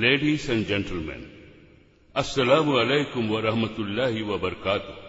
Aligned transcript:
Ladies 0.00 0.44
and 0.48 0.62
gentlemen, 0.68 1.22
আসসালামু 2.14 2.72
আলাইকুম 2.78 3.30
ওয়া 3.30 3.42
রাহমাতুল্লাহি 3.42 4.22
ওয়া 4.22 4.38
বারাকাতুহু 4.38 5.00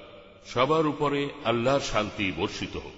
সবার 0.46 0.86
উপরে 0.88 1.30
আল্লাহর 1.44 1.80
শান্তি 1.80 2.32
বর্ষিত 2.32 2.76
হোক। 2.76 2.98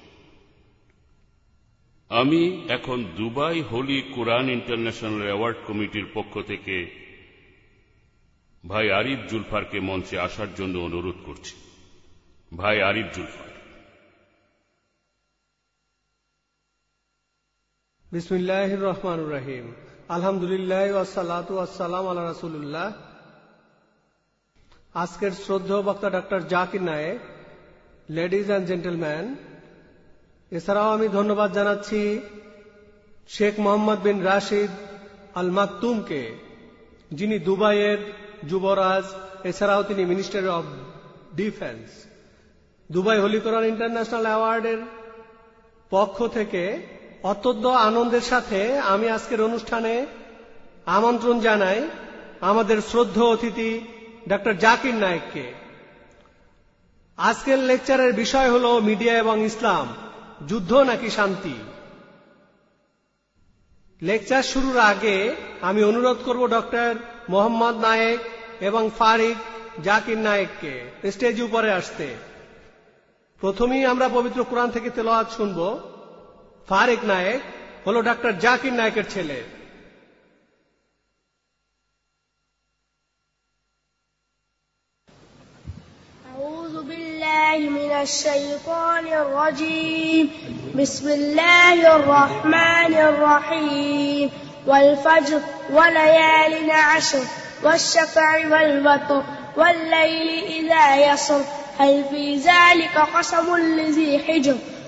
আমি 2.09 2.65
এখন 2.69 3.03
Dubai 3.17 3.61
holy 3.61 4.01
Quran 4.15 4.49
international 4.49 5.21
award 5.21 5.57
কমিটির 5.67 6.05
পক্ষ 6.13 6.41
থেকে 6.41 6.77
ভাই 8.67 8.91
আরিফ 8.91 9.19
জুলফারকে 9.29 9.79
মঞ্চে 9.79 10.19
আসার 10.19 10.47
জন্য 10.55 10.77
অনুরোধ 10.77 11.15
করছি। 11.25 11.55
ভাই 12.57 12.81
আরিফ 12.81 13.05
জুলফার। 13.15 13.51
বিসমিল্লাহ 18.11 18.69
রহমান 18.73 19.19
রাহিম। 19.29 19.73
আলহামদুলিল্লাহ 20.09 20.85
ওয়াসালাতু 20.95 21.51
ওয়াসালাম 21.57 22.05
আল্লাহ 22.11 22.87
আজকের 25.03 25.33
শ্রদ্ধেয় 25.43 25.83
বক্তা 25.87 26.09
doctor 26.17 26.39
Zakir 26.53 26.83
Naik, 26.89 27.19
ladies 28.17 28.47
and 28.49 28.65
gentleman, 28.69 29.25
এছাড়াও 30.51 30.89
আমি 30.97 31.07
ধন্যবাদ 31.17 31.49
জানাচ্ছি 31.57 32.01
শেখ 33.35 33.53
মোহাম্মদ 33.65 33.99
বিন 34.07 34.17
রাশিদ 34.31 34.71
আল 35.39 35.49
মাকতুমকে 35.57 36.23
যিনি 37.17 37.35
দুবাইয়ের 37.47 37.99
যুবরাজ, 38.49 39.05
এছাড়াও 39.49 39.81
তিনি 39.89 40.03
minister 40.11 40.43
of 40.57 40.65
defence. 41.39 41.87
Dubai 42.89 43.17
holy Quran 43.23 43.63
international 43.73 44.25
অ্যাওয়ার্ডের 44.29 44.81
পক্ষ 45.91 46.17
থেকে 46.37 46.63
অত্যন্ত 47.23 47.65
আনন্দের 47.65 48.21
সাথে 48.21 48.77
আমি 48.77 49.09
আজকের 49.09 49.41
অনুষ্ঠানে 49.41 50.05
আমন্ত্রণ 50.85 51.39
জানাই 51.39 51.89
আমাদের 52.41 52.81
শ্রদ্ধ 52.81 53.21
অতিথি 53.21 53.81
ডক্টর 54.29 54.53
জাকির 54.53 54.95
নায়েককে। 54.95 55.53
আজকের 57.17 57.59
লেকচারের 57.59 58.13
বিষয় 58.13 58.51
হল 58.51 58.79
মিডিয়া 58.79 59.17
এবং 59.17 59.43
ইসলাম, 59.43 59.95
যুদ্ধ 60.47 60.73
নাকি 60.73 61.09
শান্তি? 61.09 61.53
লেকচার 64.01 64.43
শুরুর 64.43 64.77
আগে 64.77 65.35
আমি 65.61 65.83
অনুরোধ 65.83 66.17
করব 66.25 66.47
ডক্টর 66.47 66.95
মোহাম্মদ 67.29 67.75
নায়েক 67.75 68.19
এবং 68.59 68.89
ফারিক 68.97 69.37
জাকির 69.83 70.17
নায়েককে 70.17 70.91
স্টেজ 71.11 71.41
উপরে 71.41 71.71
আসতে। 71.71 72.15
প্রথমেই 73.39 73.85
আমরা 73.85 74.09
পবিত্র 74.13 74.43
কোরআন 74.43 74.69
থেকে 74.69 74.89
তেলাওয়াত 74.89 75.31
শুনব। 75.31 75.92
ফারিক 76.68 77.00
নায়েক 77.10 77.40
হল 77.86 77.96
ডক্টর 78.08 78.32
জাকির 78.44 78.74
নায়েকের 78.78 79.06
ছেলে 79.14 79.38
أعوذ 86.30 86.82
بالله 86.82 87.58
من 87.78 87.92
الشيطان 88.06 89.06
الرجيم 89.22 90.24
بسم 90.74 91.06
الله 91.08 91.96
الرحمن 91.96 92.94
الرحيم 93.10 94.26
والفجر 94.66 95.40
وليال 95.70 96.70
عشر 96.70 97.24
والشفع 97.64 98.30
والوتر 98.52 99.22
والليل 99.56 100.28
إذا 100.58 101.12
يسر 101.12 101.42
هل 101.78 102.04
في 102.10 102.24
ذلك 102.36 102.94
قسم 103.16 103.56
لذي 103.56 104.18
حجر 104.18 104.56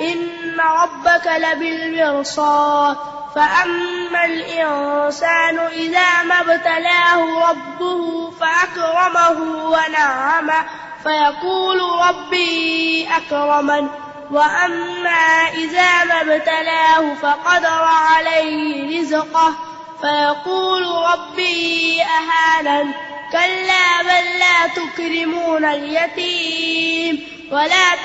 إن 0.00 0.60
ربك 0.60 1.26
لبالمرصاد. 1.26 2.96
فأما 3.34 4.24
الإنسان 4.24 5.58
إذا 5.58 6.22
ما 6.22 6.40
ابتلاه 6.40 7.50
ربه 7.50 8.30
فأكرمه 8.30 9.38
ونعمه 9.70 10.64
فيقول 11.02 11.80
ربي 12.08 13.08
أكرمن. 13.16 13.88
وأما 14.30 15.48
إذا 15.54 16.04
ما 16.04 16.20
ابتلاه 16.20 17.14
فقدر 17.22 17.84
عليه 17.84 19.00
رزقه 19.00 19.54
فيقول 20.00 20.86
ربي 20.86 22.02
أهانن. 22.02 22.92
كلا 23.32 24.02
بل 24.02 24.38
لا 24.38 24.66
تكرمون 24.66 25.64
اليتيم 25.64 27.28
ولا 27.52 27.96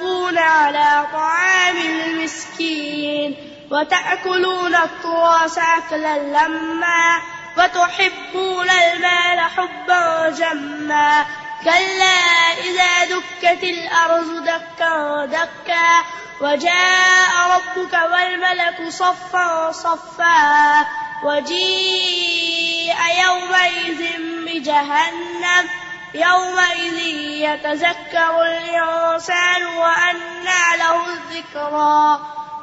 تحاضون 0.00 0.38
على 0.38 1.06
طعام 1.12 1.76
المسكين 1.76 3.36
وتأكلون 3.70 4.74
التراث 4.74 5.58
أكلا 5.58 6.18
لما 6.18 7.22
وتحبون 7.58 8.70
المال 8.70 9.40
حبا 9.40 10.30
جما 10.30 11.26
كلا 11.64 12.20
إذا 12.64 13.04
دكت 13.04 13.64
الأرض 13.64 14.44
دكا 14.44 15.26
دكا 15.26 16.04
وجاء 16.40 17.30
ربك 17.50 17.92
والملك 18.12 18.88
صفا 18.88 19.72
صفا 19.72 20.86
وجيء 21.24 22.96
يومئذ 23.24 24.02
بجهنم 24.46 25.68
يومئذ 26.14 26.98
يتذكر 27.46 28.42
الإنسان 28.42 29.66
وأنى 29.66 30.78
له 30.78 31.06
الذكرى. 31.12 32.20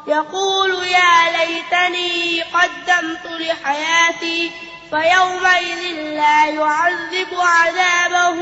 يقول 0.07 0.87
يا 0.87 1.37
ليتني 1.37 2.43
قدمت 2.43 3.25
لحياتي 3.25 4.51
فيومئذ 4.89 5.93
لا 6.15 6.45
يعذب 6.45 7.27
عذابه 7.33 8.37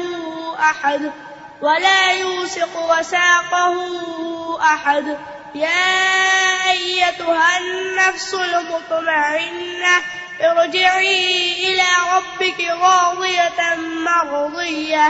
أحد 0.60 1.12
ولا 1.62 2.12
يوثق 2.12 2.98
وثاقه 2.98 3.76
أحد. 4.62 5.18
يا 5.56 6.72
أيتها 6.72 7.58
النفس 7.58 8.34
المطمئنة 8.34 10.04
ارجعي 10.41 11.53
إلى 11.66 11.88
ربك 12.15 12.61
راضية 12.83 13.61
مرضية 14.06 15.06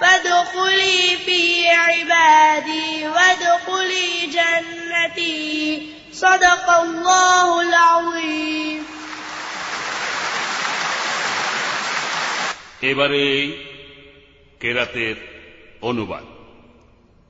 فادخلي 0.00 1.00
في 1.26 1.42
عبادي 1.70 3.08
وادخلي 3.08 4.10
جنتي 4.28 5.88
صدق 6.14 6.66
الله 6.70 7.48
العظيم 7.60 8.82
এবারে 12.82 13.20
এই 13.34 13.46
কেরাতের 14.60 15.16
অনুবাদ 15.82 16.24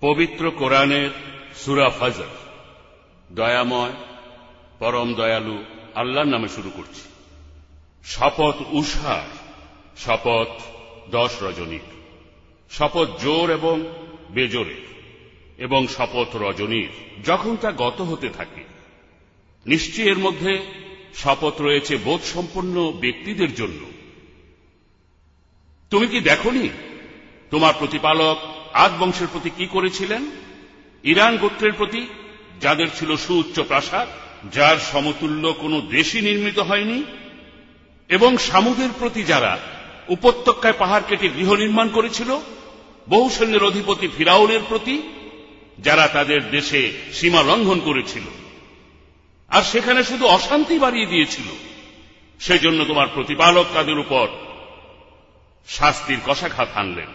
পবিত্র 0.02 0.44
কোরআনের 0.60 1.10
সুরা 1.62 1.88
ফজর 2.00 2.32
দয়াময় 3.30 3.94
পরম 4.80 5.08
দয়ালু 5.20 5.56
আল্লাহর 5.94 6.28
নামে 6.34 6.48
শুরু 6.48 6.70
করছি 6.70 7.02
শপথ 8.07 8.55
উষার, 8.69 9.29
শপথ 9.97 10.61
দশ 11.09 11.43
রজনীর 11.43 11.79
শপথ 12.71 13.21
জোর 13.21 13.51
এবং 13.51 13.83
বেজোরের, 14.29 14.85
এবং 15.57 15.87
শপথ 15.87 16.35
রজনীর, 16.35 16.89
যখন 17.25 17.55
তা 17.55 17.71
গত 17.71 18.01
হতে 18.01 18.29
থাকে। 18.29 18.63
নিশ্চয় 19.65 20.05
এর 20.05 20.17
মধ্যে 20.17 20.59
শপথ 21.15 21.61
রয়েছে 21.61 21.97
বোধ 21.97 22.21
সম্পন্ন 22.21 22.93
ব্যক্তিদের 22.99 23.55
জন্য। 23.55 23.79
তুমি 25.89 26.07
কি 26.07 26.19
দেখনি? 26.19 26.69
তোমার 27.51 27.73
প্রতিপালক 27.79 28.37
আদ 28.73 28.91
বংশের 28.99 29.27
প্রতি 29.31 29.49
কি 29.49 29.67
করেছিলেন? 29.67 30.25
ইরান 31.03 31.37
গোত্রের 31.37 31.73
প্রতি, 31.73 32.07
যাদের 32.61 32.87
ছিল 32.99 33.15
সুউচ্চ 33.15 33.59
প্রাসাদ, 33.59 34.07
যার 34.51 34.77
সমতুল্য 34.77 35.53
কোনো 35.53 35.81
দেশই 35.81 36.21
নির্মিত 36.21 36.59
হয়নি 36.59 37.03
এবং 38.09 38.37
সামুদের 38.37 38.89
প্রতি 38.99 39.23
যারা 39.23 39.59
উপত্যকায় 40.07 40.73
পাহাড় 40.77 41.03
কেটে 41.07 41.29
গৃহ 41.29 41.53
নির্মাণ 41.53 41.89
করেছিল, 41.89 42.39
বহু 43.09 43.29
সৈন্যের 43.29 43.63
অধিপতি 43.63 44.07
ফিরাউনের 44.07 44.59
প্রতি 44.69 45.01
যারা 45.79 46.07
তাদের 46.07 46.49
দেশে 46.49 46.91
সীমা 47.13 47.43
লঙ্ঘন 47.43 47.79
করেছিল। 47.79 48.23
আর 49.49 49.63
সেখানে 49.63 50.03
শুধু 50.03 50.25
অশান্তি 50.25 50.79
বাড়িয়ে 50.79 51.05
দিয়েছিল। 51.05 51.45
সেজন্য 52.39 52.85
তোমার 52.85 53.07
প্রতিপালক 53.13 53.65
তাদের 53.73 53.99
উপর 53.99 54.27
শাস্তির 55.67 56.17
কষাঘাত 56.25 56.67
আনলেন 56.75 57.07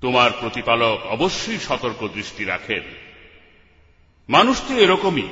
তোমার 0.00 0.30
প্রতিপালক 0.40 1.06
অবশ্যই 1.06 1.58
সতর্ক 1.58 2.08
দৃষ্টি 2.14 2.44
রাখেন। 2.44 2.82
মানুষ 4.28 4.68
তো 4.68 4.74
এরকমই। 4.74 5.28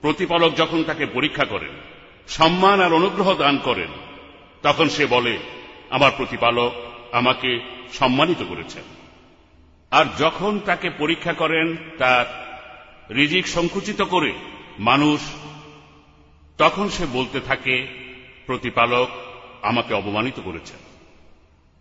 প্রতিপালক 0.00 0.56
যখন 0.56 0.84
তাকে 0.84 1.06
পরীক্ষা 1.06 1.44
করেন 1.44 1.93
সম্মান 2.28 2.80
আর 2.80 2.92
অনুগ্রহ 2.92 3.34
দান 3.34 3.58
করেন। 3.58 3.88
তখন 4.62 4.88
সে 4.88 5.06
বলে, 5.06 5.38
আমার 5.90 6.10
প্রতিপালক 6.16 6.72
আমাকে 7.12 7.60
সম্মানিত 7.92 8.42
করেছেন। 8.48 8.82
আর 9.90 10.04
যখন 10.18 10.58
তাকে 10.58 10.90
পরীক্ষা 10.90 11.32
করেন 11.32 11.76
তার 11.98 12.44
রিজিক 13.14 13.46
সংকুচিত 13.46 14.02
করে 14.02 14.32
মানুষ, 14.78 15.20
তখন 16.58 16.88
সে 16.88 17.06
বলতে 17.12 17.40
থাকে, 17.40 17.86
প্রতিপালক 18.46 19.08
আমাকে 19.62 19.94
অপমানিত 19.94 20.40
করেছেন। 20.44 20.78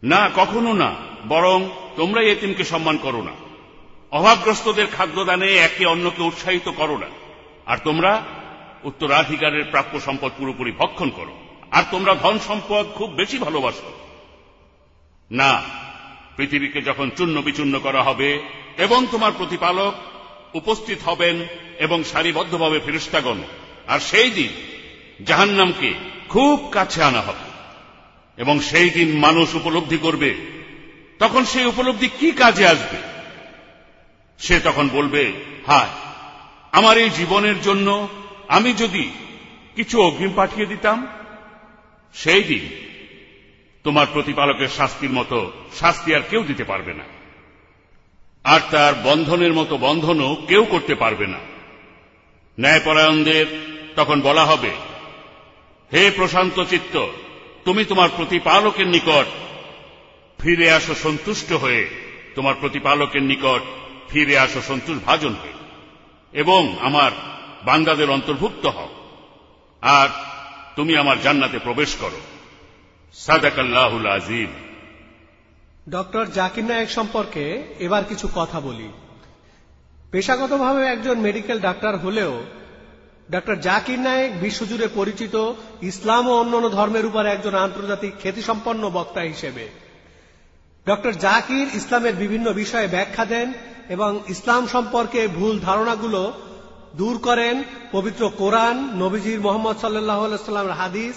না, 0.04 0.30
কখনো 0.36 0.74
না, 0.74 0.96
বরং 1.28 1.70
তোমরা 1.96 2.22
এতিমকে 2.22 2.64
সম্মান 2.64 2.98
করো 2.98 3.22
না। 3.22 3.32
অভাবগ্রস্তদের 4.12 4.88
খাদ্যদানে 4.88 5.54
একে 5.54 5.86
অন্যকে 5.86 6.24
উৎসাহিত 6.24 6.70
করো 6.70 6.98
না। 6.98 7.08
আর 7.66 7.78
তোমরা 7.84 8.24
উত্তরাধিকারের 8.84 9.66
প্রাপ্য 9.66 10.00
সম্পদ 10.00 10.32
পুরোপুরি 10.38 10.72
ভক্ষণ 10.72 11.10
করো। 11.10 11.38
আর 11.72 11.84
তোমরা 11.92 12.16
ধন 12.16 12.40
সম্পদ 12.40 12.86
খুব 12.86 13.12
বেশি 13.12 13.38
ভালোবাসো। 13.38 13.92
না, 15.32 15.62
পৃথিবীকে 16.38 16.82
যখন 16.82 17.12
চূর্ণ 17.18 17.42
বিচূর্ণ 17.42 17.80
করা 17.80 18.04
হবে 18.04 18.42
এবং 18.78 19.06
তোমার 19.12 19.32
প্রতিপালক 19.38 19.94
উপস্থিত 20.54 20.98
হবেন 21.06 21.36
এবং 21.80 22.04
সারিবদ্ধভাবে 22.04 22.80
ফেরিস্তাগণ 22.80 23.38
আর 23.88 24.00
সেই 24.00 24.30
দিন 24.30 24.50
জাহান্নামকে 25.26 25.94
খুব 26.30 26.70
কাছে 26.72 27.04
আনা 27.04 27.22
হবে। 27.22 27.54
এবং 28.38 28.60
সেই 28.60 28.90
দিন 28.90 29.18
মানুষ 29.18 29.56
উপলব্ধি 29.56 29.98
করবে। 29.98 30.36
তখন 31.20 31.46
সেই 31.46 31.66
উপলব্ধি 31.66 32.10
কি 32.20 32.32
কাজে 32.32 32.68
আসবে? 32.68 32.98
সে 34.40 34.60
তখন 34.60 34.90
বলবে, 34.90 35.32
হায়, 35.68 35.90
আমার 36.72 36.98
এই 36.98 37.10
জীবনের 37.10 37.62
জন্য 37.62 38.08
আমি 38.48 38.74
যদি 38.74 39.10
কিছু 39.76 40.02
অগ্রিম 40.02 40.32
পাঠিয়ে 40.36 40.66
দিতাম, 40.66 41.08
সেই 42.14 42.44
দিন 42.44 42.70
তোমার 43.84 44.08
প্রতিপালকের 44.14 44.68
শাস্তির 44.68 45.10
মতো 45.10 45.52
শাস্তি 45.80 46.16
আর 46.16 46.22
কেউ 46.30 46.44
দিতে 46.44 46.64
পারবে 46.64 46.94
না। 46.94 47.04
আর 48.44 48.60
তার 48.72 48.94
বন্ধনের 49.04 49.54
মতো 49.54 49.78
বন্ধনও 49.78 50.38
কেউ 50.48 50.66
করতে 50.66 50.96
পারবে 50.96 51.28
না। 51.28 51.38
ন্যায়পরায়ণদের 52.60 53.46
তখন 53.96 54.22
বলা 54.22 54.46
হবে, 54.46 54.70
হে 55.94 56.12
প্রশান্ত 56.12 56.64
চিত্ত, 56.64 57.08
তুমি 57.66 57.86
তোমার 57.86 58.10
প্রতিপালকের 58.16 58.88
নিকট 58.88 59.26
ফিরে 60.42 60.72
আসো 60.72 60.96
সন্তুষ্ট 60.96 61.54
হয়ে, 61.54 61.90
তোমার 62.36 62.56
প্রতিপালকের 62.60 63.24
নিকট 63.24 63.62
ফিরে 64.10 64.38
আসো 64.38 64.62
সন্তোষ 64.62 64.98
ভাজন 65.06 65.34
হয়ে। 65.34 65.54
এবং 66.34 66.76
আমার 66.80 67.12
বান্দাদের 67.66 68.10
অন্তর্ভুক্ত 68.10 68.66
হও। 68.66 68.90
আর 69.82 70.10
তুমি 70.76 70.98
আমার 70.98 71.22
জান্নাতে 71.22 71.60
প্রবেশ 71.60 71.96
করো। 71.96 72.20
সাদাকাল্লাহুল 73.14 74.08
আজিম। 74.08 74.48
ডক্টর 75.90 76.26
জাকির 76.26 76.64
নায়েক 76.64 76.92
সম্পর্কে 76.92 77.64
এবার 77.80 78.04
কিছু 78.04 78.30
কথা 78.36 78.60
বলি। 78.60 78.92
পেশাগতভাবে 80.12 80.86
একজন 80.86 81.20
মেডিকেল 81.20 81.60
ডাক্তার 81.60 81.98
হলেও 81.98 82.44
ডক্টর 83.32 83.56
জাকির 83.56 84.00
নায়েক 84.00 84.42
বিশ্বজুড়ে 84.42 84.88
পরিচিত 84.88 85.54
ইসলাম 85.82 86.28
ও 86.28 86.40
অন্যান্য 86.40 86.70
ধর্মের 86.70 87.06
উপর 87.06 87.26
একজন 87.26 87.56
আন্তর্জাতিক 87.56 88.14
খ্যাতিসম্পন্ন 88.22 88.90
বক্তা 88.90 89.22
হিসেবে। 89.22 89.70
ডক্টর 90.88 91.12
জাকির 91.12 91.68
ইসলামের 91.74 92.16
বিভিন্ন 92.16 92.54
বিষয়ে 92.54 92.88
ব্যাখ্যা 92.88 93.26
দেন 93.26 93.54
এবং 93.90 94.20
ইসলাম 94.28 94.68
সম্পর্কে 94.68 95.28
ভুল 95.28 95.60
ধারণাগুলো 95.60 96.34
দূর 96.96 97.18
করেন 97.18 97.64
পবিত্র 97.92 98.32
কোরআন, 98.38 98.78
নবীজির 98.78 99.42
মোহাম্মদ 99.42 99.78
সাল্লাহ 99.78 100.38
সাল্লামের 100.38 100.72
হাদিস, 100.72 101.16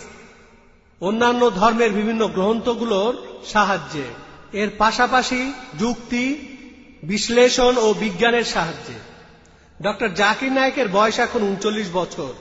অন্যান্য 1.01 1.51
ধর্মের 1.51 1.93
বিভিন্ন 1.93 2.29
গ্রন্থগুলোর 2.29 3.17
সাহায্যে। 3.47 4.05
এর 4.53 4.71
পাশাপাশি 4.79 5.53
যুক্তি, 5.79 6.39
বিশ্লেষণ 7.03 7.77
ও 7.77 7.95
বিজ্ঞানের 7.95 8.45
সাহায্যে। 8.45 8.99
ডক্টর 9.83 10.09
জাকির 10.09 10.53
নায়কের 10.53 10.89
বয়স 10.89 11.19
এখন 11.19 11.43
উনচল্লিশ 11.43 11.87
বছর। 11.93 12.33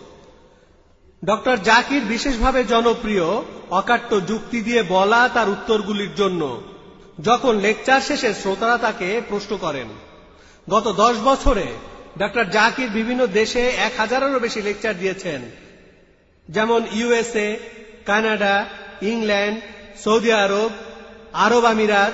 ডক্টর 1.25 1.57
জাকির 1.57 2.01
বিশেষভাবে 2.01 2.63
জনপ্রিয় 2.63 3.25
অকাট্য 3.69 4.27
যুক্তি 4.27 4.61
দিয়ে 4.61 4.83
বলা 4.83 5.29
তার 5.33 5.49
উত্তরগুলির 5.49 6.15
জন্য। 6.15 6.61
যখন 7.21 7.55
লেকচার 7.55 8.01
শেষে 8.01 8.33
শ্রোতারা 8.33 8.77
তাকে 8.77 9.21
প্রশ্ন 9.29 9.57
করেন, 9.57 9.87
গত 10.69 10.87
দশ 10.87 11.15
বছরে 11.23 11.65
ডক্টর 12.19 12.45
জাকির 12.45 12.89
বিভিন্ন 12.89 13.27
দেশে 13.27 13.67
এক 13.67 13.91
হাজারেরও 13.97 14.39
বেশি 14.39 14.61
লেকচার 14.61 14.99
দিয়েছেন। 14.99 15.41
যেমন 16.49 16.83
ইউএসএ, 16.91 17.57
কানাডা, 18.05 18.65
ইংল্যান্ড, 19.01 19.61
সৌদি 20.03 20.31
আরব 20.31 20.69
আরব 21.33 21.65
আমিরাত, 21.65 22.13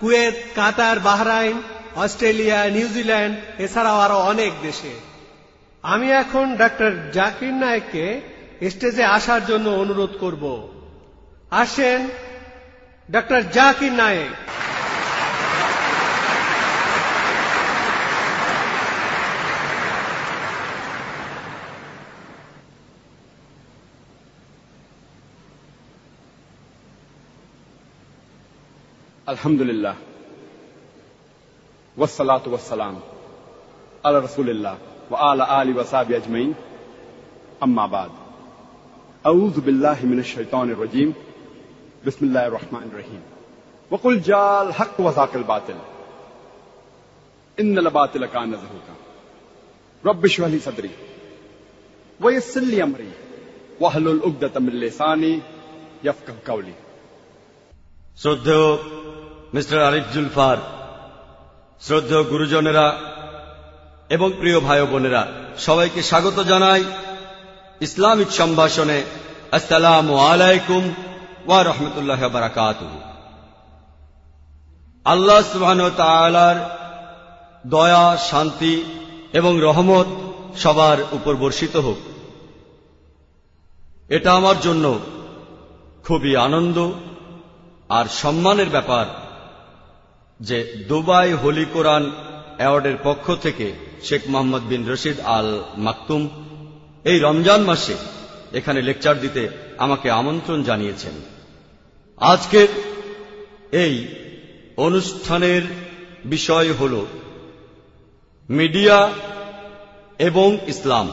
Kuwait, 0.00 0.34
Qatar, 0.54 1.00
Bahrain, 1.00 1.62
Australia, 1.96 2.64
New Zealand, 2.64 3.36
এছাড়াও 3.58 3.98
আরও 3.98 4.18
অনেক 4.18 4.52
দেশে। 4.62 5.00
আমি 5.82 6.10
এখন 6.12 6.56
ডক্টর 6.56 6.90
জাকির 7.12 7.54
নায়ককে 7.54 8.20
স্টেজে 8.70 9.04
আসার 9.04 9.46
জন্য 9.46 9.68
অনুরোধ 9.68 10.16
করব। 10.20 10.68
আসেন 11.50 12.08
doctor 13.10 13.42
Zakir 13.52 13.92
Naik. 13.92 14.34
الحمد 29.26 29.60
للہ 29.60 29.88
وسلاۃ 31.98 32.46
وسلام 32.46 32.98
رسول 34.04 34.48
اللہ 34.48 35.12
و 35.12 35.16
علی 35.40 35.72
وصاب 35.72 36.12
اجمعین. 36.16 36.52
اما 37.60 37.86
بعد، 37.86 38.08
اعوذ 39.24 39.58
باللہ 39.58 40.04
من 40.04 40.16
الشیطان 40.16 40.70
الرجیم. 40.70 41.10
بسم 42.04 42.24
اللہ 42.24 42.38
الرحمن 42.38 42.82
الرحیم. 42.82 43.20
وقل 43.90 44.18
جال 44.18 44.70
حق 44.70 45.00
وزاق 45.00 45.30
الباطل. 45.34 45.76
ان 47.56 47.78
الباطل 47.78 48.26
کا 48.32 48.44
نظر 48.44 48.76
کا 48.86 48.94
رب 50.10 50.26
شہلی 50.26 50.58
صدری. 50.58 50.88
ویسر 52.20 52.60
لی 52.60 52.82
امری. 52.82 53.08
وحل 53.80 54.08
العقدة 54.08 54.60
من 54.60 54.76
لسانی 54.76 55.38
یفقہ 56.04 56.32
قولی. 56.44 56.72
سو 58.16 58.36
so 58.36 59.01
mister 59.52 59.78
Arif 59.88 60.06
Julfar, 60.14 60.58
শ্রদ্ধেয় 61.80 62.24
গুরুজনেরা 62.32 62.86
এবং 64.10 64.28
প্রিয় 64.40 64.58
ভাই 64.60 64.80
বোনেরা 64.92 65.22
সবাইকে 65.66 66.00
স্বাগত 66.10 66.38
জানাই 66.50 66.82
ইসলামিক 67.86 68.30
সম্ভাষণে। 68.40 68.98
আসসালাম 69.52 70.06
আলাইকুম 70.30 70.82
ওয়া 71.46 71.60
রহমতুল্লাহ 71.64 72.20
বারাকাত 72.34 72.80
আল্লাহ 75.06 75.38
সুবহান 75.52 75.80
দয়া, 77.64 78.06
শান্তি 78.30 78.74
এবং 79.32 79.52
রহমত 79.68 80.08
সবার 80.62 80.98
উপর 81.16 81.34
বর্ষিত 81.36 81.74
হোক। 81.86 82.00
এটা 84.16 84.30
আমার 84.34 84.56
জন্য 84.60 84.84
খুবই 86.06 86.32
আনন্দ 86.46 86.78
আর 87.96 88.06
সম্মানের 88.22 88.70
ব্যাপার 88.76 89.06
যে 90.42 90.58
দুবাই 90.88 91.32
হোলি 91.32 91.66
কোরআন 91.72 92.04
অ্যাওয়ার্ডের 92.58 92.96
পক্ষ 93.02 93.26
থেকে 93.42 93.66
শেখ 94.02 94.22
মোহাম্মদ 94.28 94.62
বিন 94.62 94.82
রশিদ 94.88 95.18
আল 95.20 95.48
মাকতুম 95.76 96.22
এই 97.04 97.18
রমজান 97.18 97.60
মাসে 97.60 97.96
এখানে 98.52 98.82
লেকচার 98.82 99.20
দিতে 99.20 99.42
আমাকে 99.78 100.10
আমন্ত্রণ 100.10 100.62
জানিয়েছেন। 100.62 101.14
আজকের 102.20 102.68
এই 103.72 103.94
অনুষ্ঠানের 104.76 105.62
বিষয় 106.24 106.72
হল 106.72 106.94
মিডিয়া 108.48 108.98
এবং 110.18 110.48
ইসলাম, 110.66 111.06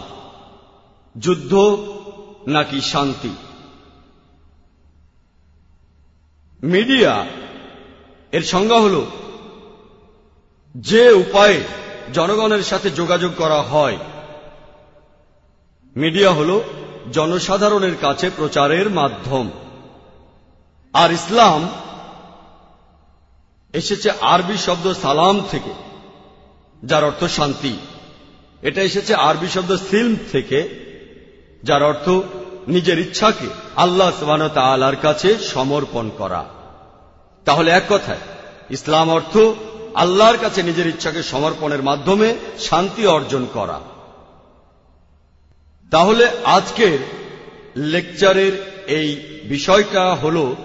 যুদ্ধ 1.16 1.54
নাকি 2.48 2.80
শান্তি? 2.82 3.34
মিডিয়া 6.64 7.14
এর 8.34 8.42
সংজ্ঞা 8.42 8.80
হল, 8.80 8.96
যে 10.76 11.12
উপায়ে 11.24 11.58
জনগণের 12.14 12.64
সাথে 12.64 12.90
যোগাযোগ 12.90 13.32
করা 13.38 13.62
হয়, 13.62 13.98
মিডিয়া 15.96 16.32
হল 16.34 16.52
জনসাধারণের 17.14 17.96
কাছে 18.02 18.30
প্রচারের 18.30 18.90
মাধ্যম। 18.90 19.46
আর 20.94 21.12
ইসলাম 21.12 21.62
এসেছে 23.74 24.10
আরবি 24.34 24.58
শব্দ 24.58 24.94
সালাম 24.94 25.36
থেকে, 25.52 25.74
যার 26.84 27.04
অর্থ 27.04 27.24
শান্তি। 27.38 27.74
এটা 28.62 28.82
এসেছে 28.82 29.14
আরবি 29.16 29.48
শব্দ 29.48 29.72
সিল্ম 29.90 30.14
থেকে, 30.32 30.60
যার 31.64 31.84
অর্থ 31.84 32.10
নিজের 32.68 33.00
ইচ্ছাকে 33.00 33.48
আল্লাহ 33.76 34.10
সবান 34.20 34.42
তালার 34.48 34.96
কাছে 34.96 35.30
সমর্পণ 35.38 36.06
করা। 36.18 36.59
তাহলে 37.46 37.72
এক 37.72 37.84
কথায়, 37.90 38.20
ইসলাম 38.70 39.10
অর্থ 39.10 39.38
আল্লাহর 39.96 40.38
কাছে 40.38 40.64
নিজের 40.64 40.88
ইচ্ছাকে 40.88 41.24
সমর্পণের 41.24 41.84
মাধ্যমে 41.84 42.36
শান্তি 42.60 43.08
অর্জন 43.08 43.48
করা। 43.54 43.80
তাহলে 45.92 46.28
আজকের 46.44 47.00
লেকচারের 47.78 48.84
এই 48.88 49.10
বিষয়টা 49.44 50.16
হল, 50.16 50.56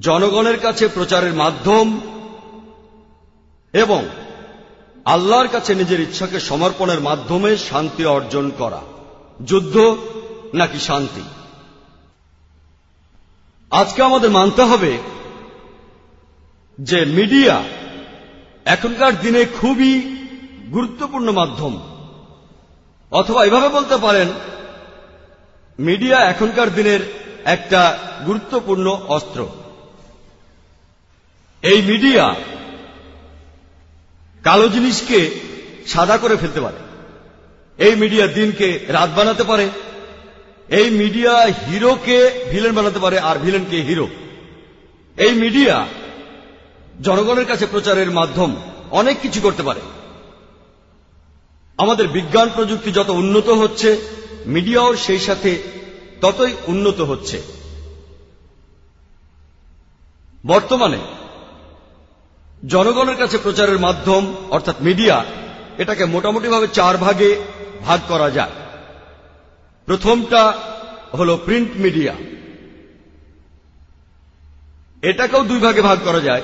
জনগণের 0.00 0.58
কাছে 0.60 0.88
প্রচারের 0.88 1.34
মাধ্যম 1.34 2.00
এবং 3.72 4.08
আল্লাহর 5.04 5.48
কাছে 5.48 5.74
নিজের 5.74 6.00
ইচ্ছাকে 6.00 6.40
সমর্পণের 6.40 7.00
মাধ্যমে 7.00 7.56
শান্তি 7.56 8.04
অর্জন 8.04 8.50
করা। 8.58 8.80
যুদ্ধ 9.46 9.96
নাকি 10.54 10.78
শান্তি? 10.78 11.22
আজকে 13.70 14.02
আমাদের 14.02 14.30
মানতে 14.30 14.62
হবে 14.62 14.98
যে 16.78 17.04
মিডিয়া 17.04 17.62
এখনকার 18.64 19.20
দিনে 19.20 19.44
খুবই 19.44 20.16
গুরুত্বপূর্ণ 20.70 21.30
মাধ্যম। 21.30 21.80
অথবা 23.12 23.44
এভাবে 23.44 23.68
বলতে 23.68 23.96
পারেন, 23.96 24.28
মিডিয়া 25.78 26.18
এখনকার 26.18 26.74
দিনের 26.74 27.00
একটা 27.44 27.98
গুরুত্বপূর্ণ 28.26 28.86
অস্ত্র। 29.08 29.48
এই 31.62 31.82
মিডিয়া 31.82 32.34
কালো 34.44 34.68
জিনিসকে 34.68 35.30
সাদা 35.86 36.18
করে 36.18 36.36
ফেলতে 36.36 36.60
পারে। 36.60 36.76
এই 37.78 37.94
মিডিয়া 37.94 38.26
দিনকে 38.26 38.86
রাত 38.88 39.10
বানাতে 39.16 39.44
পারে। 39.44 39.70
এই 40.68 40.90
মিডিয়া 40.90 41.46
হিরোকে 41.46 42.48
ভিলেন 42.50 42.72
বানাতে 42.74 42.98
পারে 42.98 43.18
আর 43.18 43.38
ভিলেনকে 43.38 43.76
হিরো। 43.76 44.08
এই 45.16 45.32
মিডিয়া 45.32 45.86
জনগণের 47.00 47.46
কাছে 47.46 47.66
প্রচারের 47.66 48.10
মাধ্যম 48.10 48.56
অনেক 48.90 49.20
কিছু 49.20 49.40
করতে 49.40 49.62
পারে। 49.62 49.80
আমাদের 51.78 52.08
বিজ্ঞান 52.08 52.50
প্রযুক্তি 52.54 52.92
যত 52.92 53.08
উন্নত 53.08 53.48
হচ্ছে, 53.48 54.00
মিডিয়াও 54.46 54.96
সেই 54.96 55.18
সাথে 55.18 55.62
ততই 56.20 56.54
উন্নত 56.66 57.00
হচ্ছে। 57.00 57.42
বর্তমানে 60.46 60.98
জনগণের 62.68 63.16
কাছে 63.16 63.38
প্রচারের 63.38 63.78
মাধ্যম, 63.78 64.34
অর্থাৎ 64.50 64.80
মিডিয়া, 64.80 65.24
এটাকে 65.78 66.04
মোটামুটিভাবে 66.04 66.68
চার 66.68 66.96
ভাগে 66.96 67.40
ভাগ 67.84 68.00
করা 68.08 68.30
যায়। 68.30 68.50
প্রথমটা 69.86 70.52
হল 71.14 71.38
প্রিন্ট 71.44 71.68
মিডিয়া। 71.76 72.14
এটাকেও 75.02 75.44
দুই 75.44 75.60
ভাগে 75.60 75.82
ভাগ 75.82 75.98
করা 76.04 76.20
যায়। 76.20 76.42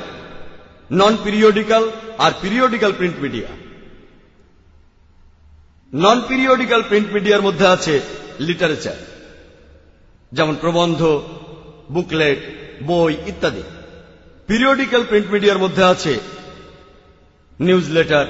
নন 0.90 1.16
পিরিয়ডিক্যাল 1.24 1.90
আর 2.18 2.32
periodical 2.42 2.92
print 2.92 3.16
media 3.20 3.48
non 5.94 6.20
periodical 6.28 6.82
print 6.82 7.12
মিডিয়ার 7.12 7.42
মধ্যে 7.42 7.66
আছে 7.66 8.00
লিটারেচার 8.40 8.96
যেমন 10.32 10.54
প্রবন্ধ 10.54 11.22
বুকলেট 11.90 12.38
বই 12.82 13.16
ইত্যাদি। 13.26 13.62
পিরিয়ডিক্যাল 14.46 15.04
প্রিন্ট 15.04 15.30
মিডিয়ার 15.30 15.58
মধ্যে 15.58 15.84
আছে 15.84 16.20
news 17.60 17.90
letter 17.90 18.26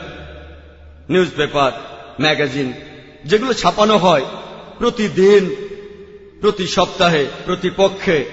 news 1.09 1.29
paper 1.37 1.73
magazine 2.21 2.73
যেগুলো 3.25 3.53
ছাপানো 3.53 3.97
হয় 3.97 4.25
প্রতিদিন, 4.79 5.57
প্রতি 6.41 6.67
সপ্তাহে, 6.67 7.27
প্রতি 7.45 7.71
পক্ষে 7.77 8.25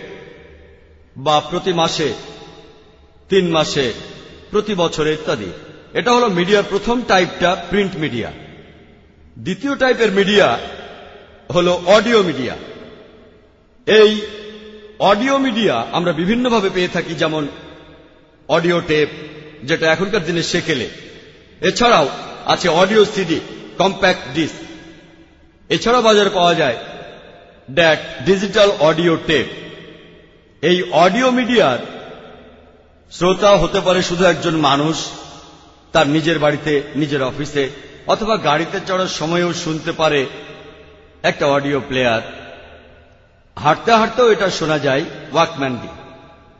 বা 1.18 1.40
প্রতি 1.40 1.74
মাসে। 1.74 2.14
তিন 3.30 3.50
মাসে 3.50 3.94
প্রতি 4.52 4.74
বছরে 4.76 5.14
ইত্যাদি। 5.14 5.52
এটা 5.94 6.12
হলো 6.12 6.28
মিডিয়ার 6.30 6.64
প্রথম 6.70 7.02
টাইপটা 7.02 7.56
প্রিন্ট 7.70 7.96
মিডিয়া। 7.96 8.32
দ্বিতীয় 9.38 9.76
টাইপের 9.76 10.12
মিডিয়া 10.12 10.60
হল 11.54 11.68
অডিও 11.86 12.24
মিডিয়া। 12.24 12.56
এই 13.88 14.22
অডিও 15.00 15.38
মিডিয়া 15.38 15.86
আমরা 15.92 16.12
বিভিন্নভাবে 16.12 16.70
পেয়ে 16.74 16.88
থাকি, 16.88 17.14
যেমন 17.14 17.48
অডিও 18.48 18.82
টেপ, 18.82 19.10
যেটা 19.64 19.92
এখনকার 19.92 20.26
দিনে 20.26 20.44
সেকেলে। 20.44 20.90
এছাড়াও 21.62 22.10
আছে 22.46 22.70
অডিও 22.70 23.06
সিডি, 23.06 23.40
কম্প্যাক্ট 23.78 24.22
ডিস্ক। 24.34 24.56
এছাড়াও 25.70 26.02
বাজারে 26.02 26.30
পাওয়া 26.30 26.54
যায় 26.54 26.78
ড্যাট 27.72 28.00
ডিজিটাল 28.26 28.72
অডিও 28.80 29.18
টেপ। 29.28 29.46
এই 30.62 30.84
অডিও 30.92 31.32
মিডিয়ার 31.32 31.95
শ্রোতা 33.12 33.58
হতে 33.58 33.82
পারে 33.82 34.02
শুধু 34.02 34.26
একজন 34.26 34.56
মানুষ, 34.56 35.10
তার 35.92 36.08
নিজের 36.08 36.40
বাড়িতে, 36.40 36.82
নিজের 36.96 37.24
অফিসে, 37.24 37.70
অথবা 38.08 38.38
গাড়িতে 38.38 38.80
চড়ার 38.88 39.08
সময়ও 39.08 39.54
শুনতে 39.54 39.92
পারে 39.92 40.26
একটা 41.24 41.48
অডিও 41.48 41.82
প্লেয়ার। 41.88 42.22
হাঁটতে 43.56 43.92
হাঁটতেও 43.92 44.32
এটা 44.32 44.50
শোনা 44.50 44.80
যায়, 44.80 45.04
ওয়াকম্যান 45.32 45.76
দিয়ে। 45.76 45.94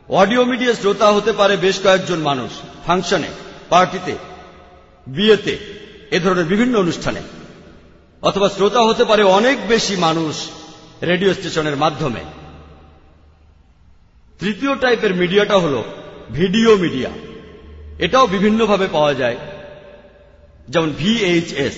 অডিও 0.08 0.44
মিডিয়া 0.44 0.74
শ্রোতা 0.74 1.12
হতে 1.12 1.32
পারে 1.32 1.56
বেশ 1.56 1.80
কয়েকজন 1.82 2.18
মানুষ, 2.18 2.50
ফাংশনে, 2.86 3.28
পার্টিতে, 3.68 4.16
বিয়েতে, 5.06 5.58
এ 6.10 6.20
ধরনের 6.20 6.44
বিভিন্ন 6.44 6.78
অনুষ্ঠানে। 6.78 7.22
অথবা 8.22 8.48
শ্রোতা 8.48 8.80
হতে 8.80 9.04
পারে 9.04 9.22
অনেক 9.22 9.68
বেশি 9.68 9.96
মানুষ 9.96 10.50
রেডিও 11.02 11.34
স্টেশনের 11.34 11.76
মাধ্যমে। 11.76 12.20
তৃতীয় 14.38 14.76
টাইপের 14.76 15.14
মিডিয়াটা 15.14 15.58
হল 15.58 15.82
ভিডিও 16.30 16.76
মিডিয়া। 16.76 17.10
এটাও 17.98 18.26
বিভিন্নভাবে 18.26 18.86
পাওয়া 18.86 19.14
যায়। 19.14 19.36
যেমন 20.68 20.90
VHS 20.92 21.76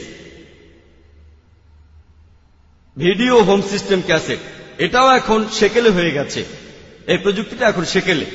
video 2.96 3.42
home 3.42 3.62
system 3.62 4.02
cassette. 4.06 4.38
এটাও 4.78 5.08
এখন 5.16 5.46
সেকেলে 5.48 5.90
হয়ে 5.90 6.10
গেছে। 6.10 6.44
এই 7.06 7.18
প্রযুক্তিটা 7.18 7.68
এখন 7.68 7.84
সেকেলে। 7.84 8.26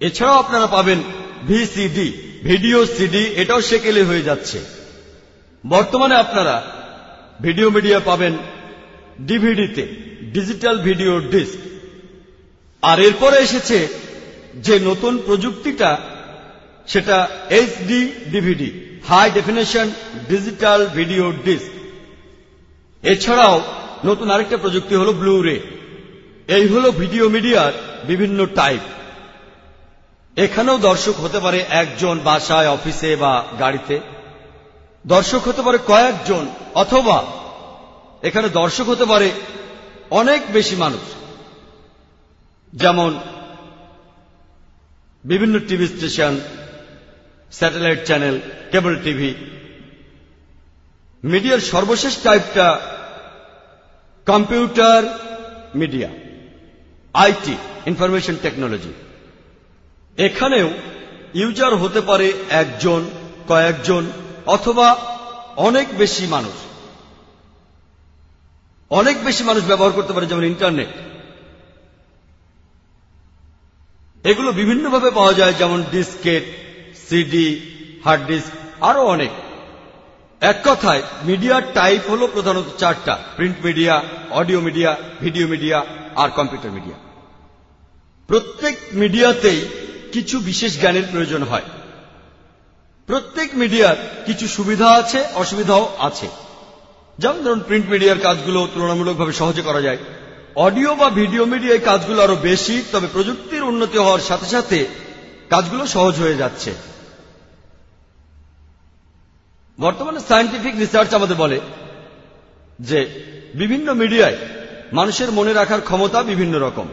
এছাড়াও 0.00 0.38
আপনারা 0.38 0.66
পাবেন 0.66 1.02
ভিসিডি 1.46 2.12
ভিডিও 2.42 2.86
সিডি 2.86 3.24
এটাও 3.24 3.60
সেকেলে 3.60 4.02
হয়ে 4.02 4.22
যাচ্ছে। 4.22 4.58
বর্তমানে 5.66 6.14
আপনারা 6.14 6.62
ভিডিও 7.40 7.70
মিডিয়া 7.70 8.00
পাবেন 8.00 8.38
ডিভিডিতে 9.20 9.86
ডিজিটাল 10.32 10.78
ভিডিও 10.78 11.20
ডিস্ক। 11.20 11.58
আর 12.82 13.00
এরপরে 13.00 13.36
এসেছে 13.36 13.88
যে 14.54 14.74
নতুন 14.78 15.18
প্রযুক্তিটা, 15.18 15.98
সেটা 16.88 17.28
HD 17.50 18.12
DVD 18.30 18.70
high 19.08 19.30
definition 19.30 19.90
digital 20.28 20.86
video 20.86 21.32
disc 21.44 21.70
এছাড়াও 23.02 23.56
নতুন 24.04 24.30
আরেকটা 24.30 24.56
প্রযুক্তি 24.56 24.94
হল 24.96 25.12
ব্লু 25.12 25.42
রে 25.42 25.60
এই 26.48 26.68
হল 26.68 26.90
ভিডিও 26.90 27.28
মিডিয়ার 27.28 27.72
বিভিন্ন 28.06 28.46
টাইপ। 28.46 28.80
এখানেও 30.36 30.78
দর্শক 30.78 31.16
হতে 31.20 31.38
পারে 31.40 31.58
একজন 31.70 32.18
বাসায়, 32.24 32.68
অফিসে 32.68 33.16
বা 33.16 33.44
গাড়িতে। 33.58 34.00
দর্শক 35.06 35.42
হতে 35.48 35.62
পারে 35.62 35.78
কয়েকজন, 35.86 36.46
অথবা 36.74 37.24
এখানে 38.22 38.48
দর্শক 38.48 38.86
হতে 38.88 39.04
পারে 39.04 39.32
অনেক 40.10 40.40
বেশি 40.52 40.76
মানুষ। 40.76 41.00
যেমন 42.72 43.18
বিভিন্ন 45.24 45.58
TV 45.58 45.86
station, 45.86 46.40
satellite 47.52 48.04
channel, 48.04 48.40
cable 48.70 48.96
TV. 48.96 49.34
মিডিয়ার 51.24 51.60
সর্বশেষ 51.60 52.16
টাইপটা 52.16 52.80
computer 54.26 55.02
media, 55.74 56.08
IT, 57.14 57.56
information 57.86 58.36
technology. 58.42 58.92
এখানেও 60.18 60.70
ইউজার 61.34 61.74
হতে 61.74 62.00
পারে 62.00 62.32
একজন, 62.50 63.10
কয়েকজন, 63.48 64.06
অথবা 64.46 64.88
অনেক 65.56 65.98
বেশি 65.98 66.26
মানুষ। 66.26 66.52
অনেক 68.90 69.24
বেশি 69.24 69.44
মানুষ 69.44 69.64
ব্যবহার 69.64 69.92
করতে 69.92 70.12
পারে 70.12 70.26
যেমন 70.26 70.44
ইন্টারনেট। 70.44 70.88
এগুলো 74.24 74.52
বিভিন্নভাবে 74.52 75.10
পাওয়া 75.10 75.34
যায়, 75.34 75.52
যেমন 75.52 75.84
ডিস্কেট, 75.90 76.44
সিডি, 77.08 77.60
হার্ড 78.04 78.26
ডিস্ক 78.26 78.50
আরও 78.80 79.04
অনেক। 79.04 79.30
এক 80.40 80.56
কথায় 80.64 81.02
মিডিয়ার 81.24 81.62
টাইপ 81.74 82.10
হলো 82.10 82.26
প্রধানত 82.26 82.64
চারটা, 82.78 83.18
print 83.36 83.56
media, 83.64 84.02
audio 84.30 84.60
media, 84.60 84.96
video 85.20 85.48
media 85.48 85.84
আর 86.16 86.28
কম্পিউটার 86.30 86.70
মিডিয়া। 86.70 86.96
প্রত্যেক 88.28 88.76
মিডিয়াতেই 88.92 89.60
কিছু 90.12 90.38
বিশেষ 90.38 90.80
জ্ঞানের 90.80 91.02
প্রয়োজন 91.12 91.42
হয়। 91.42 91.62
প্রত্যেক 93.06 93.50
মিডিয়ার 93.54 93.96
কিছু 94.26 94.48
সুবিধা 94.48 94.88
আছে, 94.90 95.24
অসুবিধাও 95.34 95.96
আছে। 95.98 96.28
যেমন 97.18 97.42
ধরুন, 97.42 97.60
প্রিন্ট 97.60 97.90
মিডিয়ার 97.90 98.18
কাজগুলো 98.18 98.68
তুলনামূলকভাবে 98.74 99.32
সহজে 99.32 99.62
করা 99.62 99.80
যায়। 99.80 99.98
অডিও 100.56 100.94
বা 100.94 101.10
ভিডিও 101.10 101.44
মিডিয়ায় 101.44 101.78
কাজগুলো 101.78 102.22
আরও 102.22 102.36
বেশি, 102.36 102.82
তবে 102.92 103.06
প্রযুক্তির 103.12 103.62
উন্নতি 103.62 103.98
হওয়ার 103.98 104.20
সাথে 104.20 104.46
সাথে 104.46 104.86
কাজগুলো 105.50 105.86
সহজ 105.86 106.14
হয়ে 106.20 106.34
যাচ্ছে। 106.34 106.74
বর্তমানে 109.80 110.20
সায়েন্টিফিক 110.20 110.76
রিসার্চ 110.78 111.14
আমাদের 111.14 111.36
বলে 111.36 111.60
যে, 112.80 113.08
বিভিন্ন 113.54 113.92
মিডিয়ায় 113.92 114.36
মানুষের 114.92 115.30
মনে 115.30 115.52
রাখার 115.52 115.80
ক্ষমতা 115.80 116.22
বিভিন্ন 116.22 116.58
রকম। 116.58 116.88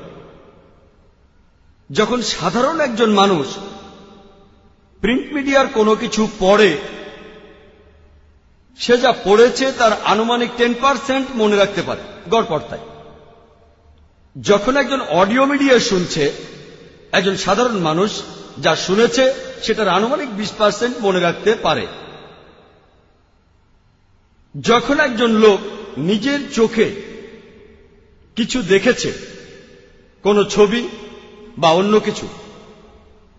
যখন 1.91 2.21
সাধারণ 2.21 2.79
একজন 2.79 3.09
মানুষ 3.09 3.47
প্রিন্ট 5.01 5.33
মিডিয়ার 5.33 5.67
কোনো 5.67 5.95
কিছু 5.95 6.27
পড়ে, 6.39 6.77
সে 8.77 8.97
যা 8.97 9.11
পড়েছে 9.11 9.71
তার 9.71 9.91
আনুমানিক 10.05 10.49
টেন 10.57 10.73
পার্সেন্ট 10.81 11.27
মনে 11.35 11.55
রাখতে 11.55 11.81
পারে 11.81 12.01
গড়পড়তায় 12.29 12.81
যখন 14.35 14.77
একজন 14.77 15.01
অডিও 15.01 15.45
মিডিয়া 15.45 15.79
শুনছে, 15.79 16.31
একজন 17.11 17.35
সাধারণ 17.35 17.77
মানুষ 17.77 18.21
যা 18.59 18.75
শুনেছে, 18.75 19.33
সেটার 19.63 19.87
আনুমানিক 19.87 20.37
বিশ 20.37 20.51
পার্সেন্ট 20.57 20.97
মনে 21.01 21.19
রাখতে 21.19 21.55
পারে। 21.55 21.87
যখন 24.61 24.99
একজন 24.99 25.31
লোক 25.31 25.59
নিজের 25.97 26.39
চোখে 26.53 26.95
কিছু 28.35 28.61
দেখেছে, 28.61 29.13
কোনো 30.23 30.43
ছবি 30.43 30.89
বা 31.57 31.69
অন্য 31.69 31.99
কিছু, 31.99 32.27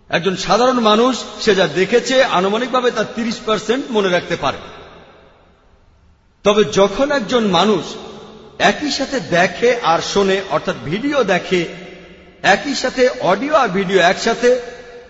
একজন 0.09 0.37
সাধারণ 0.37 0.81
মানুষ 0.81 1.25
সে 1.41 1.55
যা 1.55 1.67
দেখেছে, 1.67 2.25
আনুমানিকভাবে 2.25 2.91
তার 2.91 3.05
তিরিশ 3.15 3.39
পার্সেন্ট 3.47 3.85
মনে 3.91 4.09
রাখতে 4.09 4.37
পারে। 4.37 4.59
তবে 6.43 6.65
যখন 6.65 7.11
একজন 7.11 7.47
মানুষ 7.47 7.85
একই 8.61 8.91
সাথে 8.91 9.21
দেখে 9.21 9.71
আর 9.83 10.01
শোনে, 10.13 10.43
অর্থাৎ 10.51 10.77
ভিডিও 10.91 11.19
দেখে, 11.25 11.63
একই 12.43 12.75
সাথে 12.75 13.09
অডিও 13.21 13.55
আর 13.55 13.69
ভিডিও 13.69 13.99
একসাথে, 14.01 14.51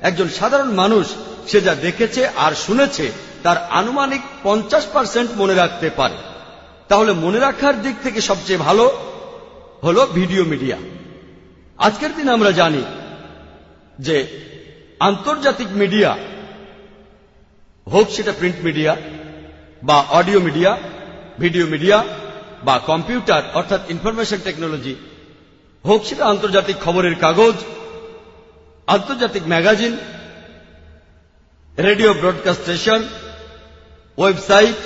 একজন 0.02 0.28
সাধারণ 0.28 0.71
মানুষ, 0.73 1.07
সে 1.50 1.61
যা 1.61 1.75
দেখেছে 1.75 2.23
আর 2.45 2.52
শুনেছে, 2.54 3.07
তার 3.42 3.57
আনুমানিক 3.71 4.23
পঞ্চাশ 4.42 4.85
পার্সেন্ট 4.95 5.30
মনে 5.37 5.54
রাখতে 5.54 5.90
পারে। 5.90 6.19
তাহলে 6.88 7.12
মনে 7.12 7.38
রাখার 7.38 7.83
দিক 7.83 7.97
থেকে 8.02 8.21
সবচেয়ে 8.21 8.59
ভালো 8.59 8.85
হল 9.85 10.07
ভিডিও 10.19 10.45
মিডিয়া। 10.45 10.78
আজকের 11.78 12.12
দিন 12.16 12.28
আমরা 12.28 12.50
জানি 12.50 12.83
যে 13.99 14.16
আন্তর্জাতিক 15.00 15.69
মিডিয়া, 15.73 16.16
হোক 17.87 18.07
সেটা 18.11 18.33
প্রিন্ট 18.33 18.59
মিডিয়া 18.64 18.97
বা 19.83 19.97
অডিও 20.11 20.40
মিডিয়া, 20.40 20.78
ভিডিও 21.38 21.66
মিডিয়া 21.66 22.04
বা 22.64 22.79
কম্পিউটার, 22.79 23.42
অর্থাৎ 23.55 23.81
ইনফরমেশন 23.90 24.40
টেকনোলজি, 24.44 24.94
হোক 25.85 26.05
সেটা 26.05 26.25
আন্তর্জাতিক 26.27 26.77
খবরের 26.85 27.14
কাগজ, 27.14 27.55
আন্তর্জাতিক 28.87 29.42
magazine, 29.49 29.96
radio 31.79 32.12
broadcast 32.12 32.62
station, 32.62 33.01
website, 34.18 34.79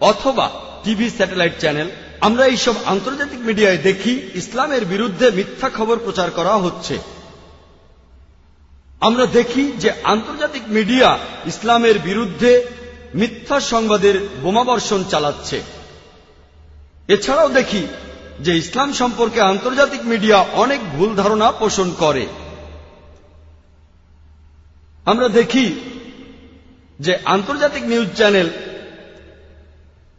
অথবা 0.00 0.50
টিভি 0.84 1.10
স্যাটেলাইট 1.10 1.54
চ্যানেল, 1.58 1.88
আমরা 2.20 2.46
এইসব 2.46 2.74
আন্তর্জাতিক 2.84 3.40
মিডিয়ায় 3.40 3.78
দেখি 3.78 4.30
ইসলামের 4.34 4.84
বিরুদ্ধে 4.84 5.30
মিথ্যা 5.30 5.70
খবর 5.70 5.96
প্রচার 5.98 6.30
করা 6.30 6.54
হচ্ছে। 6.56 6.98
আমরা 9.00 9.26
দেখি 9.26 9.72
যে 9.72 9.90
আন্তর্জাতিক 10.04 10.62
মিডিয়া 10.68 11.18
ইসলামের 11.46 11.98
বিরুদ্ধে 11.98 12.66
মিথ্যা 13.14 13.60
সংবাদের 13.60 14.14
বোমাবর্ষণ 14.42 15.04
চালাচ্ছে। 15.04 15.62
এছাড়াও 17.08 17.48
দেখি 17.48 17.86
যে 18.40 18.56
ইসলাম 18.56 18.92
সম্পর্কে 18.92 19.40
আন্তর্জাতিক 19.40 20.02
মিডিয়া 20.04 20.38
অনেক 20.52 20.80
ভুল 20.90 21.14
ধারণা 21.14 21.52
পোষণ 21.52 21.90
করে। 21.98 22.26
আমরা 25.04 25.28
দেখি 25.28 25.74
যে 27.00 27.18
আন্তর্জাতিক 27.24 27.84
নিউজ 27.84 28.08
চ্যানেল 28.16 28.50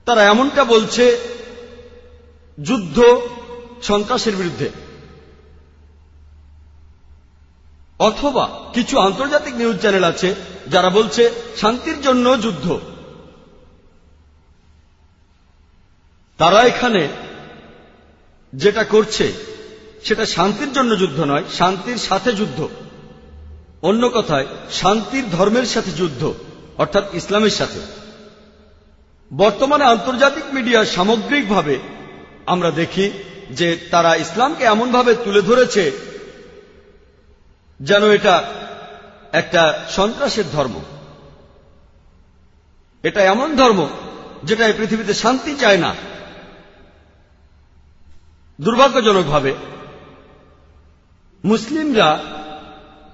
তারা 0.05 0.23
এমনটা 0.23 0.63
বলছে, 0.63 1.17
যুদ্ধ 2.59 3.03
সন্ত্রাসের 3.81 4.35
বিরুদ্ধে। 4.35 4.69
অথবা 7.99 8.49
কিছু 8.73 8.99
আন্তর্জাতিক 8.99 9.55
নিউজ 9.55 9.77
চ্যানেল 9.79 10.03
আছে 10.03 10.35
যারা 10.67 10.89
বলছে, 10.89 11.31
শান্তির 11.57 12.01
জন্য 12.01 12.41
যুদ্ধ। 12.41 12.79
তারা 16.37 16.61
এখানে 16.61 17.07
যেটা 18.53 18.83
করছে, 18.83 19.33
সেটা 20.03 20.25
শান্তির 20.25 20.73
জন্য 20.73 20.95
যুদ্ধ 20.95 21.19
নয়, 21.19 21.43
শান্তির 21.57 21.97
সাথে 21.97 22.31
যুদ্ধ। 22.31 22.67
অন্য 23.81 24.09
কথায়, 24.09 24.45
শান্তির 24.71 25.29
ধর্মের 25.29 25.65
সাথে 25.65 25.91
যুদ্ধ, 25.91 26.33
অর্থাৎ 26.77 27.05
ইসলামের 27.13 27.49
সাথে। 27.49 27.79
বর্তমানে 29.33 29.83
আন্তর্জাতিক 29.83 30.43
মিডিয়া 30.53 30.85
সামগ্রিকভাবে 30.85 31.79
আমরা 32.45 32.71
দেখি 32.71 33.11
যে 33.51 33.77
তারা 33.91 34.15
ইসলামকে 34.15 34.63
এমনভাবে 34.63 35.15
তুলে 35.15 35.41
ধরেছে 35.41 35.91
যেন 37.79 38.09
এটা 38.09 38.43
একটা 39.31 39.85
সন্ত্রাসের 39.89 40.43
ধর্ম। 40.51 40.75
এটা 43.03 43.21
এমন 43.21 43.55
ধর্ম 43.55 43.89
যেটা 44.43 44.67
এই 44.67 44.73
পৃথিবীতে 44.77 45.13
শান্তি 45.13 45.55
চায় 45.55 45.77
না। 45.77 45.95
দুর্ভাগ্যজনকভাবে, 48.61 49.53
মুসলিমরা 51.43 52.19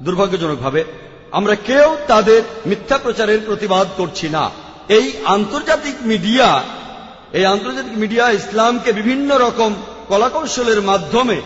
দুর্ভাগ্যজনকভাবে, 0.01 0.83
আমরা 1.31 1.55
কেউ 1.55 1.97
তাদের 2.07 2.41
মিথ্যা 2.65 2.97
প্রচারের 2.97 3.39
প্রতিবাদ 3.45 3.87
করছি 3.97 4.29
না। 4.29 4.51
এই 4.87 5.11
আন্তর্জাতিক 5.25 5.95
মিডিয়া, 6.01 6.63
এই 7.33 7.45
আন্তর্জাতিক 7.45 7.97
মিডিয়া 7.97 8.31
ইসলামকে 8.31 8.91
বিভিন্ন 8.91 9.37
রকম 9.37 9.75
কলাকৌশলের 10.07 10.81
মাধ্যমে 10.81 11.41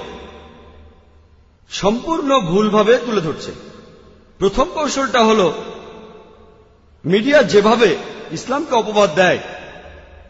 সম্পূর্ণ 1.69 2.39
ভুলভাবে 2.39 2.97
তুলে 2.97 3.21
ধরছে। 3.21 3.51
প্রথম 4.39 4.67
কৌশলটা 4.73 5.23
হল, 5.23 5.51
মিডিয়া 7.05 7.43
যেভাবে 7.43 7.95
ইসলামকে 8.31 8.75
অপবাদ 8.75 9.09
দেয়, 9.15 9.39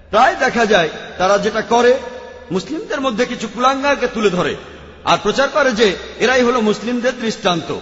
প্রায় 0.09 0.35
দেখা 0.35 0.65
যায় 0.65 0.89
তারা 1.17 1.37
যেটা 1.37 1.61
করে 1.61 1.99
মুসলিমদের 2.51 3.01
মধ্যে 3.01 3.25
কিছু 3.25 3.47
কুলাঙ্গারকে 3.47 4.07
তুলে 4.07 4.29
ধরে 4.29 4.55
আর 5.05 5.17
প্রচার 5.23 5.49
করে 5.49 5.71
যে 5.71 5.97
এরাই 6.19 6.43
হল 6.43 6.59
মুসলিমদের 6.59 7.21
দৃষ্টান্ত। 7.21 7.75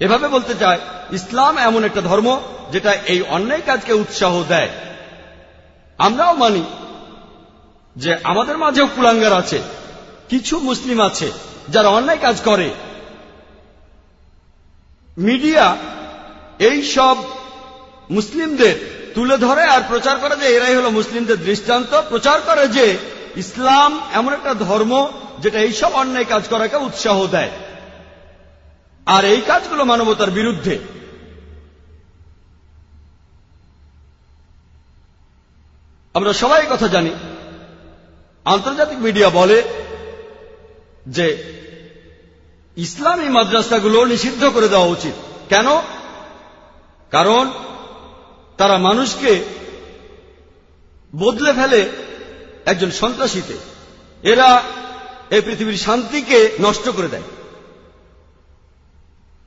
এভাবে 0.00 0.28
বলতে 0.28 0.54
চায়, 0.54 0.78
ইসলাম 1.12 1.58
এমন 1.58 1.84
একটা 1.84 2.00
ধর্ম 2.00 2.40
যেটা 2.72 2.92
এই 2.92 3.22
অন্যায় 3.22 3.62
কাজকে 3.66 3.92
উৎসাহ 3.92 4.44
দেয়। 4.48 4.68
আমরাও 5.98 6.34
মানি 6.34 6.64
যে 7.96 8.16
আমাদের 8.24 8.58
মাঝেও 8.58 8.86
কুলাঙ্গার 8.86 9.32
আছে, 9.32 9.62
কিছু 10.28 10.58
মুসলিম 10.58 11.00
আছে 11.00 11.32
যারা 11.68 11.88
অন্যায় 11.88 12.18
কাজ 12.18 12.40
করে। 12.40 12.70
মিডিয়া 15.18 15.76
এই 16.58 16.82
সব 16.82 17.16
মুসলিমদের 18.10 19.01
তুলে 19.14 19.38
ধরে 19.38 19.62
আর 19.62 19.80
প্রচার 19.88 20.18
করে 20.18 20.36
যে 20.36 20.56
এরাই 20.56 20.76
হলো 20.76 20.90
মুসলিমদের 20.90 21.44
দৃষ্টান্ত, 21.44 22.02
প্রচার 22.08 22.40
করে 22.40 22.68
যে 22.68 22.98
ইসলাম 23.36 24.00
এমন 24.12 24.32
একটা 24.32 24.54
ধর্ম 24.54 25.12
যেটা 25.38 25.58
এইসব 25.58 25.92
অন্যায় 25.92 26.24
কাজ 26.24 26.48
করাকে 26.48 26.76
উৎসাহ 26.76 27.26
দেয়। 27.26 27.50
আর 29.06 29.24
এই 29.24 29.40
কাজগুলো 29.40 29.84
মানবতার 29.84 30.30
বিরুদ্ধে। 30.30 30.78
আমরা 36.14 36.32
সবাই 36.32 36.66
কথা 36.70 36.88
জানি। 36.88 37.10
আন্তর্জাতিক 38.44 38.98
মিডিয়া 38.98 39.30
বলে 39.30 39.62
যে 41.06 41.52
ইসলামী 42.76 43.28
মাদ্রাসাগুলো 43.28 44.04
নিষিদ্ধ 44.04 44.44
করে 44.44 44.68
দেওয়া 44.68 44.86
উচিত। 44.86 45.14
কেন? 45.48 45.76
কারণ 47.10 47.50
তারা 48.62 48.78
মানুষকে 48.78 49.44
বদলে 51.18 51.52
ফেলে 51.52 51.88
একজন 52.66 52.90
সন্ত্রাসীতে 52.90 53.56
এরা 54.22 54.62
এই 55.30 55.40
পৃথিবীর 55.40 55.76
শান্তিকে 55.76 56.52
নষ্ট 56.60 56.88
করে 56.88 57.08
দেয়। 57.08 57.22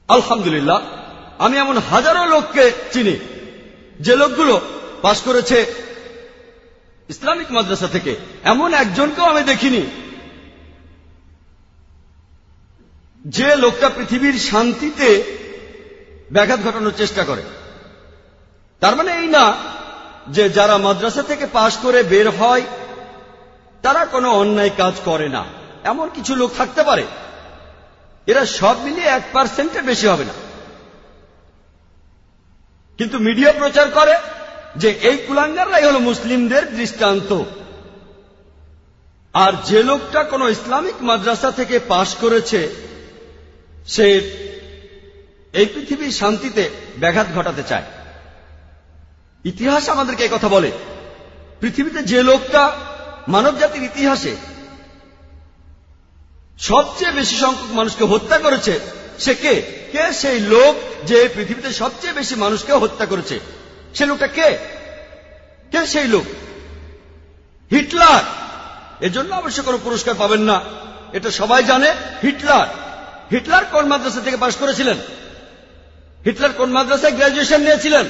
আলহামদুলিল্লাহ, 0.07 0.79
আমি 1.39 1.57
এমন 1.57 1.77
হাজারো 1.77 2.25
লোককে 2.25 2.71
চিনি, 2.91 3.15
যে 3.99 4.15
লোকগুলো 4.15 4.61
পাশ 5.01 5.21
করেছে 5.21 5.65
ইসলামিক 7.09 7.51
মাদ্রাসা 7.51 7.87
থেকে। 7.87 8.15
এমন 8.43 8.73
একজনকেও 8.73 9.25
আমি 9.25 9.43
দেখিনি, 9.43 9.85
যে 13.25 13.55
লোকটা 13.55 13.89
পৃথিবীর 13.89 14.39
শান্তিতে 14.39 15.23
ব্যাঘাত 16.31 16.59
ঘটানোর 16.63 16.91
চেষ্টা 16.97 17.23
করে। 17.23 17.43
তার 18.79 18.95
মানে 18.95 19.15
এই 19.15 19.27
না 19.27 19.55
যে 20.27 20.49
যারা 20.49 20.77
মাদ্রাসা 20.77 21.23
থেকে 21.23 21.45
পাশ 21.45 21.77
করে 21.77 22.03
বের 22.03 22.29
হয়, 22.29 22.61
তারা 23.81 24.05
কোনো 24.05 24.33
অন্যায় 24.33 24.69
কাজ 24.77 24.93
করে 25.05 25.29
না। 25.29 25.45
এমন 25.83 26.09
কিছু 26.09 26.35
লোক 26.35 26.51
থাকতে 26.57 26.83
পারে। 26.83 27.05
এরা 28.27 28.45
সব 28.45 28.81
মিলিয়ে 28.81 29.07
এক 29.07 29.21
পার্সেন্টের 29.33 29.83
বেশি 29.83 30.07
হবে 30.07 30.25
না। 30.25 30.33
কিন্তু 32.97 33.19
মিডিয়া 33.19 33.51
প্রচার 33.51 33.91
করে 33.91 34.15
যে 34.75 34.89
এই 34.89 35.17
কুলাঙ্গাররাই 35.17 35.83
হল 35.83 35.97
মুসলিমদের 35.97 36.75
দৃষ্টান্ত। 36.75 37.43
আর 39.33 39.53
যে 39.65 39.83
লোকটা 39.83 40.23
কোন 40.23 40.49
ইসলামিক 40.49 40.95
মাদ্রাসা 41.01 41.51
থেকে 41.51 41.79
পাশ 41.79 42.15
করেছে, 42.15 42.69
সে 43.87 44.05
এই 45.53 45.65
পৃথিবীর 45.65 46.11
শান্তিতে 46.11 46.69
ব্যাঘাত 46.97 47.27
ঘটাতে 47.35 47.63
চায়। 47.63 47.83
ইতিহাস 49.45 49.89
আমাদেরকে 49.89 50.27
কথা 50.31 50.49
বলে। 50.49 50.71
পৃথিবীতে 51.59 52.03
যে 52.03 52.23
লোকটা 52.23 52.71
মানব 53.27 53.57
জাতির 53.57 53.83
ইতিহাসে 53.83 54.35
সবচেয়ে 56.59 57.11
বেশি 57.11 57.37
সংখ্যক 57.37 57.75
মানুষকে 57.75 58.03
হত্যা 58.03 58.37
করেছে, 58.37 58.79
সে 59.19 59.35
কে? 59.35 59.61
কে 59.91 60.13
সেই 60.13 60.39
লোক 60.39 60.75
যে 61.05 61.29
পৃথিবীতে 61.35 61.73
সবচেয়ে 61.73 62.13
বেশি 62.13 62.35
মানুষকে 62.35 62.73
হত্যা 62.73 63.05
করেছে? 63.05 63.39
সে 63.95 64.05
লোকটা 64.05 64.27
কে? 64.27 64.57
কে 65.71 65.87
সেই 65.87 66.07
লোক? 66.07 66.23
হিটলার! 67.71 68.23
এজন্য 69.01 69.35
অবশ্য 69.35 69.63
কোনো 69.63 69.79
পুরস্কার 69.83 70.15
পাবেন 70.17 70.41
না। 70.41 70.61
এটা 71.13 71.31
সবাই 71.31 71.63
জানে, 71.63 71.93
হিটলার। 72.23 72.67
হিটলার 73.31 73.65
কোন 73.65 73.87
মাদ্রাসা 73.87 74.21
থেকে 74.21 74.37
পাশ 74.37 74.55
করেছিলেন? 74.55 74.97
হিটলার 76.25 76.53
কোন 76.53 76.71
মাদ্রাসায় 76.71 77.11
গ্রাজুয়েশন 77.11 77.61
নিয়েছিলেন? 77.61 78.05